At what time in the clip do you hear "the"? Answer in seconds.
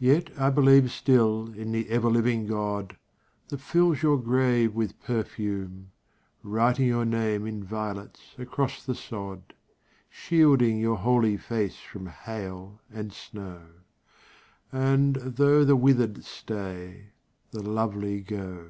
1.70-1.88, 8.84-8.96, 15.64-15.76, 17.52-17.62